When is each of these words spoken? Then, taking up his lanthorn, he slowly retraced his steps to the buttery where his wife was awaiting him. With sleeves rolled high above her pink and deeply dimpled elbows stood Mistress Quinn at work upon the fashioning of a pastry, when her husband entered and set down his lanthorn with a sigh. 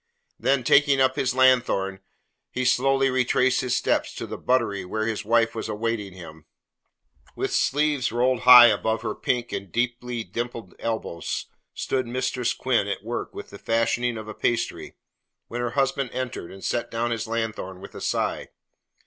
Then, 0.39 0.63
taking 0.63 0.99
up 0.99 1.15
his 1.15 1.35
lanthorn, 1.35 1.99
he 2.49 2.65
slowly 2.65 3.11
retraced 3.11 3.61
his 3.61 3.75
steps 3.75 4.15
to 4.15 4.25
the 4.25 4.35
buttery 4.35 4.83
where 4.83 5.05
his 5.05 5.23
wife 5.23 5.53
was 5.53 5.69
awaiting 5.69 6.13
him. 6.13 6.47
With 7.35 7.53
sleeves 7.53 8.11
rolled 8.11 8.39
high 8.39 8.65
above 8.69 9.03
her 9.03 9.13
pink 9.13 9.51
and 9.51 9.71
deeply 9.71 10.23
dimpled 10.23 10.73
elbows 10.79 11.45
stood 11.75 12.07
Mistress 12.07 12.51
Quinn 12.55 12.87
at 12.87 13.03
work 13.03 13.29
upon 13.31 13.43
the 13.51 13.59
fashioning 13.59 14.17
of 14.17 14.27
a 14.27 14.33
pastry, 14.33 14.95
when 15.49 15.61
her 15.61 15.69
husband 15.77 16.09
entered 16.13 16.51
and 16.51 16.65
set 16.65 16.89
down 16.89 17.11
his 17.11 17.27
lanthorn 17.27 17.79
with 17.79 17.93
a 17.93 18.01
sigh. 18.01 18.49